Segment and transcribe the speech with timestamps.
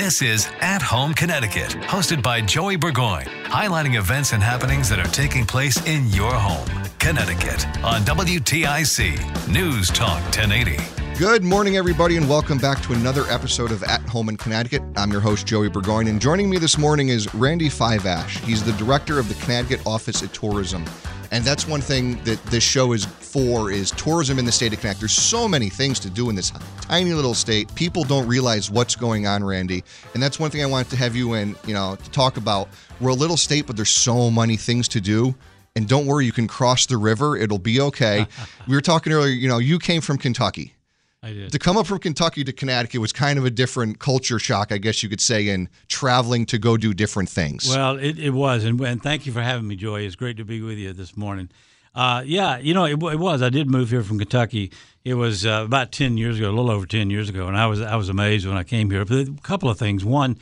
[0.00, 5.12] This is At Home Connecticut, hosted by Joey Burgoyne, highlighting events and happenings that are
[5.12, 6.66] taking place in your home,
[6.98, 10.78] Connecticut, on WTIC News Talk 1080.
[11.18, 14.82] Good morning, everybody, and welcome back to another episode of At Home in Connecticut.
[14.96, 18.38] I'm your host, Joey Burgoyne, and joining me this morning is Randy Fiveash.
[18.38, 20.82] He's the director of the Connecticut Office of Tourism.
[21.30, 24.80] And that's one thing that this show is for is tourism in the state of
[24.80, 25.00] Connecticut.
[25.00, 27.72] There's so many things to do in this tiny little state.
[27.76, 29.84] People don't realize what's going on, Randy.
[30.14, 32.68] And that's one thing I wanted to have you in, you know, to talk about.
[33.00, 35.34] We're a little state, but there's so many things to do.
[35.76, 37.36] And don't worry, you can cross the river.
[37.36, 38.26] It'll be okay.
[38.66, 40.74] we were talking earlier, you know, you came from Kentucky.
[41.22, 41.52] I did.
[41.52, 44.78] To come up from Kentucky to Connecticut was kind of a different culture shock, I
[44.78, 47.68] guess you could say, in traveling to go do different things.
[47.68, 50.00] Well, it, it was, and, and thank you for having me, Joy.
[50.00, 51.50] It's great to be with you this morning.
[51.94, 53.42] Uh, yeah, you know, it, it, was.
[53.42, 54.72] I did move here from Kentucky.
[55.04, 57.66] It was uh, about ten years ago, a little over ten years ago, and I
[57.66, 59.04] was I was amazed when I came here.
[59.04, 60.04] But a couple of things.
[60.04, 60.38] One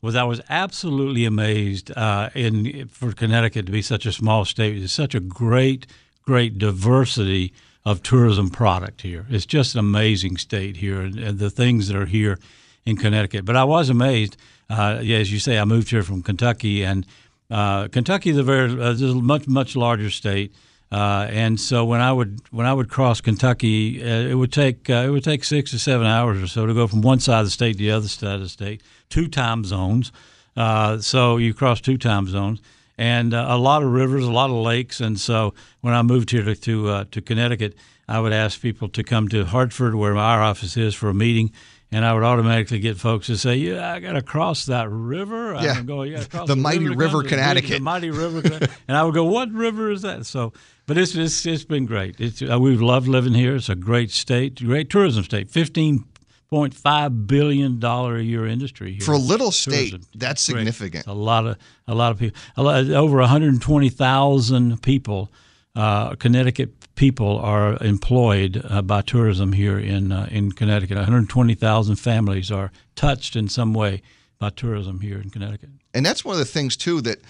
[0.00, 4.80] was I was absolutely amazed uh, in for Connecticut to be such a small state.
[4.80, 5.86] It's such a great,
[6.22, 7.52] great diversity
[7.84, 9.26] of tourism product here.
[9.28, 12.38] It's just an amazing state here, and, and the things that are here
[12.84, 13.44] in Connecticut.
[13.44, 14.36] But I was amazed.
[14.70, 17.06] Uh, as you say, I moved here from Kentucky, and
[17.50, 20.52] uh, Kentucky is a very uh, is a much much larger state.
[20.92, 24.90] Uh, and so when I would when I would cross Kentucky, uh, it would take
[24.90, 27.40] uh, it would take six to seven hours or so to go from one side
[27.40, 30.12] of the state to the other side of the state, two time zones.
[30.54, 32.60] Uh, so you cross two time zones,
[33.02, 35.00] and uh, a lot of rivers, a lot of lakes.
[35.00, 37.74] And so when I moved here to to, uh, to Connecticut,
[38.06, 41.50] I would ask people to come to Hartford, where our office is, for a meeting.
[41.90, 45.52] And I would automatically get folks to say, "Yeah, I got to cross that river."
[45.60, 47.70] Yeah, I'm going, yeah, the, the mighty river, river Connecticut.
[47.70, 48.40] The mighty river,
[48.88, 50.52] and I would go, "What river is that?" So
[50.86, 52.20] but it's it's, it's been great.
[52.20, 53.56] It's, uh, we've loved living here.
[53.56, 55.50] It's a great state, great tourism state.
[55.50, 56.04] Fifteen
[56.52, 59.90] point five billion dollar a year industry here for a little state.
[59.90, 60.02] Tourism.
[60.14, 61.06] That's significant.
[61.06, 62.38] A lot of a lot of people.
[62.56, 65.32] Lot, over one hundred twenty thousand people.
[65.74, 70.96] Uh, Connecticut people are employed uh, by tourism here in uh, in Connecticut.
[70.98, 74.02] One hundred twenty thousand families are touched in some way
[74.38, 75.70] by tourism here in Connecticut.
[75.94, 77.22] And that's one of the things too that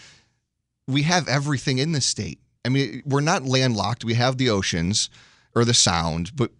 [0.89, 2.41] we have everything in the state.
[2.65, 4.05] I mean, we're not landlocked.
[4.05, 5.11] We have the oceans
[5.55, 6.51] or the sound, but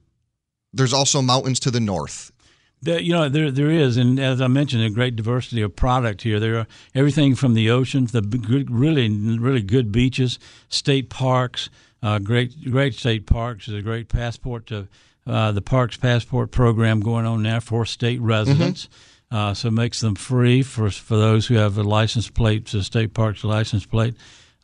[0.73, 2.31] there's also mountains to the north.
[2.85, 6.41] You know, there there is, and as I mentioned, a great diversity of product here.
[6.41, 10.39] There are everything from the oceans, the good, really really good beaches,
[10.69, 11.71] state parks,
[12.03, 13.67] uh, great great state parks.
[13.67, 14.89] There's a great passport to
[15.27, 18.87] uh, the Parks Passport program going on now for state residents.
[18.87, 19.37] Mm-hmm.
[19.37, 22.83] Uh, so it makes them free for for those who have a license plate, a
[22.83, 24.15] state parks license plate.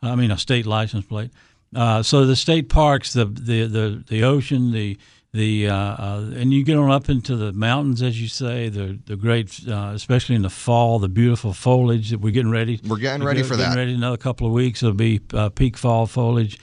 [0.01, 1.31] I mean, a state license plate.
[1.73, 4.97] Uh, so the state parks, the the the, the ocean, the
[5.31, 8.97] the uh, uh, and you get on up into the mountains, as you say, the
[9.05, 12.79] the great, uh, especially in the fall, the beautiful foliage that we're getting ready.
[12.87, 13.75] We're getting ready for getting that.
[13.75, 14.81] Ready another couple of weeks.
[14.81, 16.57] It'll be uh, peak fall foliage.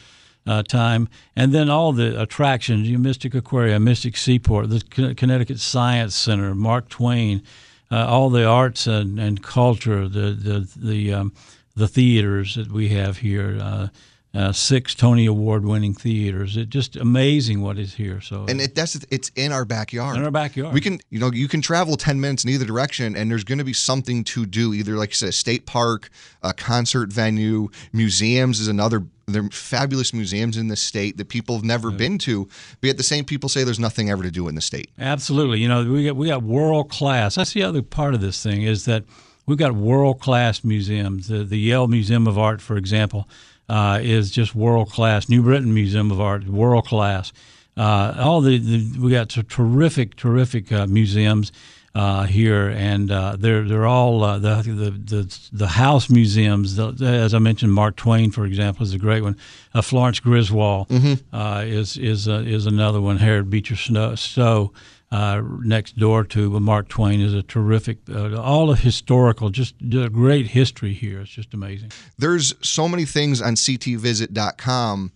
[0.49, 4.81] Uh, time, and then all the attractions, your Mystic Aquarium, Mystic Seaport, the
[5.16, 7.43] Connecticut Science Center, Mark Twain,
[7.91, 11.33] all the arts and, and culture, the the the um,
[11.75, 13.59] the theaters that we have here.
[13.60, 13.88] Uh,
[14.36, 16.56] uh, six Tony Award winning theaters.
[16.58, 18.20] It's just amazing what is here.
[18.20, 20.16] So and it, that's it's in our backyard.
[20.16, 23.16] In our backyard, we can you know you can travel ten minutes in either direction,
[23.16, 24.74] and there's going to be something to do.
[24.74, 26.10] Either like you said, a state park,
[26.42, 29.04] a concert venue, museums is another.
[29.28, 31.97] There are fabulous museums in the state that people have never yeah.
[31.97, 32.44] been to,
[32.80, 34.91] but yet the same people say there's nothing ever to do in the state.
[34.98, 37.36] Absolutely, you know we got we got world class.
[37.36, 39.04] That's the other part of this thing is that
[39.47, 41.28] we've got world class museums.
[41.28, 43.28] The, the, Yale Museum of Art, for example,
[43.68, 45.28] uh, is just world class.
[45.28, 47.33] New Britain Museum of Art, world class.
[47.77, 51.53] Uh, all the, the, we got terrific, terrific uh, museums
[51.95, 56.77] uh, here, and uh, they're they're all uh, the, the, the the house museums.
[56.77, 59.36] The, as I mentioned, Mark Twain, for example, is a great one.
[59.83, 61.68] Florence Griswold mm-hmm.
[61.68, 63.18] is is is another one.
[63.18, 64.72] Harriet Beecher Stowe
[65.12, 70.08] uh, next door to Mark Twain is a terrific, uh, all the historical, just a
[70.08, 71.20] great history here.
[71.20, 71.92] It's just amazing.
[72.18, 75.12] There's so many things on ctvisit.com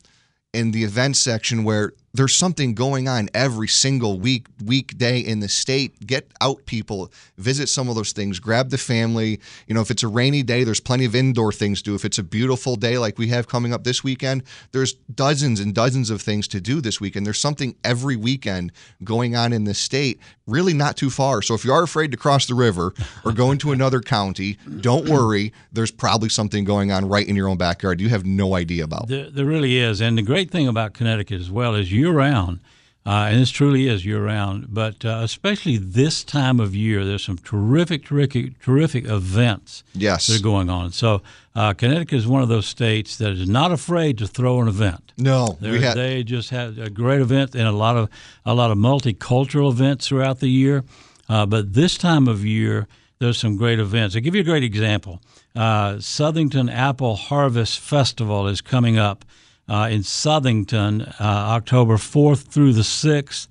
[0.52, 5.48] in the events section where there's something going on every single week weekday in the
[5.48, 6.06] state.
[6.06, 7.12] Get out people.
[7.38, 8.38] Visit some of those things.
[8.38, 9.40] Grab the family.
[9.66, 11.94] You know if it's a rainy day there's plenty of indoor things to do.
[11.94, 14.42] If it's a beautiful day like we have coming up this weekend
[14.72, 17.26] there's dozens and dozens of things to do this weekend.
[17.26, 18.72] There's something every weekend
[19.04, 21.42] going on in the state really not too far.
[21.42, 22.92] So if you are afraid to cross the river
[23.24, 25.52] or go into another county don't worry.
[25.72, 28.00] There's probably something going on right in your own backyard.
[28.00, 29.08] You have no idea about.
[29.08, 32.60] There, there really is, and the great thing about Connecticut as well is year round,
[33.06, 34.66] uh, and this truly is year round.
[34.80, 40.26] But uh, especially this time of year, there's some terrific, terrific, terrific events Yes.
[40.26, 40.92] that are going on.
[40.92, 41.22] So
[41.54, 45.12] uh, Connecticut is one of those states that is not afraid to throw an event.
[45.16, 48.08] no had they just had a great event and a lot of
[48.44, 50.84] a lot of multicultural events throughout the year.
[51.28, 52.86] Uh, but this time of year,
[53.18, 54.14] there's some great events.
[54.16, 55.20] I'll give you a great example.
[55.54, 59.24] Uh, Southington Apple Harvest Festival is coming up
[59.70, 63.48] uh, in Southington, uh, October 4th through the 6th,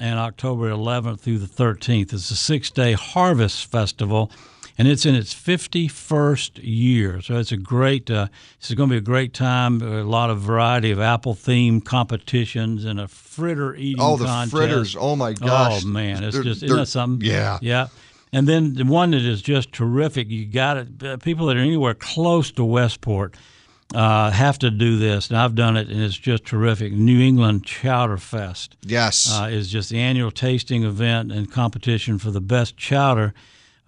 [0.00, 2.12] and October 11th through the 13th.
[2.12, 4.30] It's a six-day harvest festival
[4.78, 7.20] and it's in its 51st year.
[7.20, 8.10] So it's a great.
[8.10, 8.28] Uh,
[8.58, 9.82] this is going to be a great time.
[9.82, 14.00] A lot of variety of apple themed competitions and a fritter eating.
[14.02, 14.50] Oh, the contest.
[14.56, 14.96] fritters.
[14.98, 15.82] Oh, my gosh.
[15.84, 17.28] Oh man, it's They're- just isn't that something?
[17.28, 17.58] yeah.
[17.60, 17.88] yeah.
[18.32, 20.30] And then the one that is just terrific.
[20.30, 21.02] You got it.
[21.02, 23.34] uh, People that are anywhere close to Westport
[23.94, 26.92] uh, have to do this, and I've done it, and it's just terrific.
[26.92, 29.30] New England Chowder Fest yes.
[29.32, 33.34] uh, is just the annual tasting event and competition for the best chowder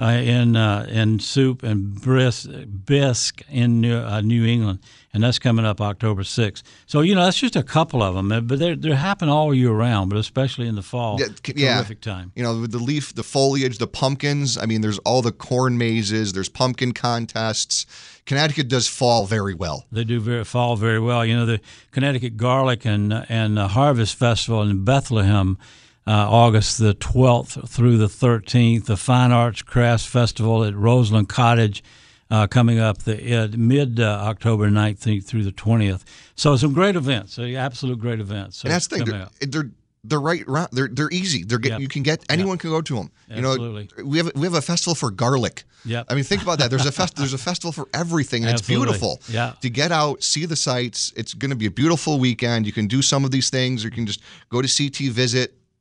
[0.00, 4.80] uh, in uh, in soup and bris- bisque in New, uh, New England,
[5.12, 6.64] and that's coming up October 6th.
[6.86, 9.70] So you know that's just a couple of them, but they they happen all year
[9.70, 11.20] round, but especially in the fall.
[11.20, 11.76] Yeah, yeah.
[11.76, 12.32] terrific time.
[12.34, 14.58] You know, the leaf, the foliage, the pumpkins.
[14.58, 16.32] I mean, there's all the corn mazes.
[16.32, 17.86] There's pumpkin contests.
[18.26, 19.86] Connecticut does fall very well.
[19.92, 21.24] They do very fall very well.
[21.24, 21.60] You know the
[21.92, 25.56] Connecticut Garlic and and Harvest Festival in Bethlehem,
[26.06, 28.86] uh, August the twelfth through the thirteenth.
[28.86, 31.82] The Fine Arts Crafts Festival at Roseland Cottage.
[32.30, 36.02] Uh, coming up the uh, mid uh, October 19th through the 20th.
[36.34, 38.56] So some great events, uh, absolute great events.
[38.56, 39.04] So And that's the thing.
[39.04, 39.70] They're, they're
[40.04, 40.68] they're right around.
[40.72, 41.44] They're they're easy.
[41.44, 41.80] They're get, Yep.
[41.80, 43.10] you can get anyone can go to them.
[43.30, 43.88] Absolutely.
[43.96, 45.64] You know, we have we have a festival for garlic.
[45.84, 46.06] Yep.
[46.08, 46.70] I mean, think about that.
[46.70, 48.88] There's a fest, there's a festival for everything, and Absolutely.
[48.94, 49.20] it's beautiful.
[49.32, 49.52] Yeah.
[49.60, 51.12] To get out, see the sights.
[51.16, 52.66] It's going to be a beautiful weekend.
[52.66, 54.68] You can do some of these things, or you can just go to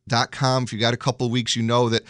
[0.10, 0.64] ctvisit.com.
[0.64, 2.04] If you got a couple weeks, you know that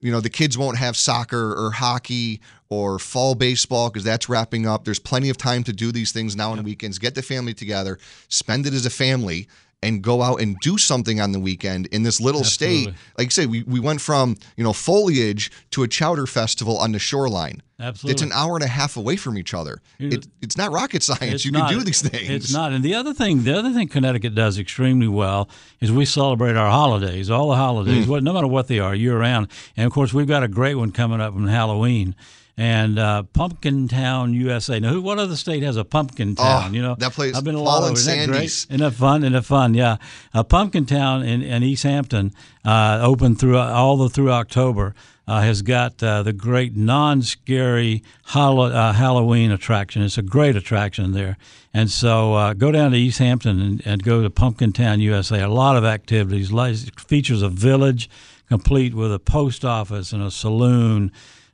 [0.00, 4.66] you know the kids won't have soccer or hockey or fall baseball because that's wrapping
[4.66, 4.84] up.
[4.84, 6.98] There's plenty of time to do these things now on weekends.
[6.98, 7.98] Get the family together,
[8.28, 9.48] spend it as a family,
[9.82, 12.88] and go out and do something on the weekend in this little state.
[13.18, 16.92] Like I say, we, we went from you know foliage to a chowder festival on
[16.92, 17.62] the shoreline.
[17.80, 18.12] Absolutely.
[18.12, 19.82] It's an hour and a half away from each other.
[19.98, 21.44] It, it's not rocket science.
[21.44, 22.30] You not- can do these things.
[22.30, 22.72] It's not.
[22.72, 25.48] And the other thing, the other thing Connecticut does extremely well
[25.80, 27.58] is we celebrate our holidays, all the Mm.
[27.58, 29.48] holidays, what, no matter what they are, year round.
[29.76, 32.14] And of course, we've got a great one coming up on Halloween.
[32.56, 34.78] And uh, Pumpkin Town, USA.
[34.78, 35.00] Now, who?
[35.00, 36.70] What other state has a Pumpkin Town?
[36.70, 37.94] Oh, you know, that place, I've been a lot over.
[37.94, 38.44] Isn't that great?
[38.44, 39.22] Isn't that fun?
[39.22, 39.72] Isn't that fun?
[39.72, 39.96] Yeah,
[40.34, 42.32] uh, Pumpkin Town in, in East Hampton,
[42.64, 44.94] uh, open through all the through October,
[45.26, 48.02] uh, has got uh, the great non-scary
[48.34, 50.02] uh, Halloween attraction.
[50.02, 51.38] It's a great attraction there,
[51.72, 55.40] and so uh, go down to East Hampton and, and go to Pumpkin Town, USA.
[55.40, 56.50] A lot of activities.
[56.98, 58.10] Features a village
[58.48, 61.10] complete with a post office and a saloon.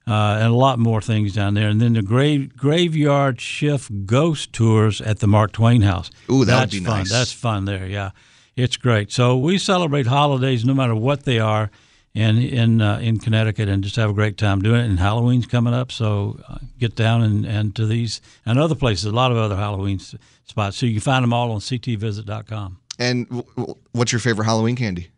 [0.08, 4.52] Uh, and a lot more things down there, and then the grave, graveyard shift ghost
[4.54, 6.10] tours at the Mark Twain House.
[6.30, 6.98] Ooh, that would That's be fun.
[7.00, 7.10] nice.
[7.10, 7.86] That's fun there.
[7.86, 8.10] Yeah,
[8.56, 9.12] it's great.
[9.12, 11.70] So we celebrate holidays no matter what they are,
[12.14, 14.88] in in uh, in Connecticut, and just have a great time doing it.
[14.88, 19.04] And Halloween's coming up, so uh, get down and, and to these and other places.
[19.04, 19.98] A lot of other Halloween
[20.46, 20.78] spots.
[20.78, 22.78] So you can find them all on ctvisit.com.
[22.98, 25.08] And w- w- what's your favorite Halloween candy?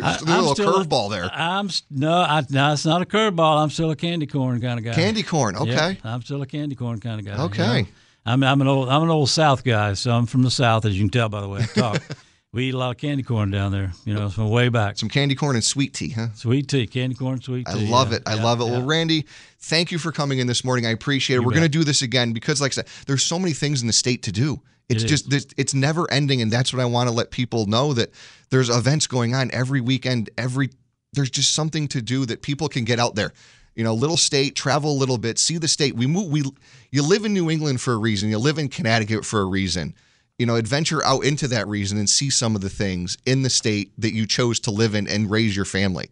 [0.00, 1.30] There- I- There's a I'm little curveball there.
[1.32, 3.62] I'm no, I, no, it's not a curveball.
[3.62, 4.94] I'm still a candy corn kind of guy.
[4.94, 5.56] Candy corn.
[5.56, 5.98] Okay.
[6.04, 7.36] Yeah, I'm still a candy corn kind of guy.
[7.36, 7.82] you Okay.
[7.82, 7.88] know.
[8.26, 10.94] I'm I'm an old I'm an old South guy, so I'm from the South, as
[10.94, 12.02] you can tell by the way I talk.
[12.52, 14.98] we eat a lot of candy corn down there, you know, from way back.
[14.98, 16.28] Some candy corn and sweet tea, huh?
[16.34, 17.86] Sweet tea, candy corn, sweet tea.
[17.86, 18.22] I love yeah, it.
[18.26, 18.64] I yeah, love it.
[18.64, 18.70] yeah.
[18.72, 19.26] Well, Randy,
[19.60, 20.86] thank you for coming in this morning.
[20.86, 21.40] I appreciate it.
[21.40, 23.82] You We're going to do this again because, like I said, there's so many things
[23.82, 24.62] in the state to do.
[24.88, 26.40] It's It just, it's never ending.
[26.40, 28.10] And that's what I want to let people know that
[28.48, 30.70] there's events going on every weekend, every,
[31.12, 33.32] there's just something to do that people can get out there.
[33.74, 35.94] You know, little state, travel a little bit, see the state.
[35.94, 36.42] We move, we,
[36.90, 38.30] you live in New England for a reason.
[38.30, 39.94] You live in Connecticut for a reason.
[40.38, 43.50] You know, adventure out into that region and see some of the things in the
[43.50, 46.10] state that you chose to live in and raise your family.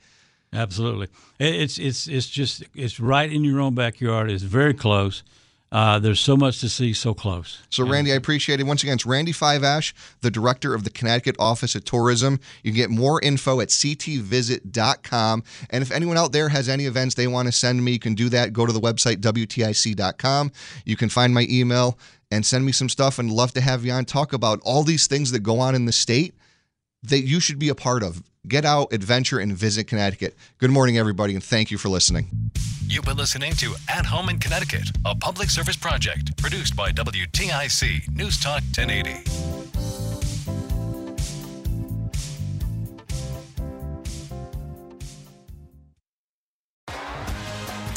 [0.52, 4.30] Absolutely, it's it's it's just it's right in your own backyard.
[4.30, 5.22] It's very close.
[5.72, 7.60] uh, there's so much to see so close.
[7.70, 8.64] So, Randy, I appreciate it.
[8.64, 12.38] Once again, it's Randy Fiveash, the director of the Connecticut Office of Tourism.
[12.62, 15.42] You can get more info at ctvisit.com.
[15.70, 18.14] And if anyone out there has any events they want to send me, you can
[18.14, 18.52] do that.
[18.52, 20.52] Go to the website, WTIC.com.
[20.84, 21.98] You can find my email
[22.30, 24.04] and send me some stuff and love to have you on.
[24.04, 26.34] Talk about all these things that go on in the state
[27.02, 28.22] that you should be a part of.
[28.48, 30.36] Get out, adventure, and visit Connecticut.
[30.58, 32.28] Good morning, everybody, and thank you for listening.
[32.86, 38.14] You've been listening to At Home in Connecticut, a public service project produced by WTIC
[38.14, 39.45] News Talk 1080.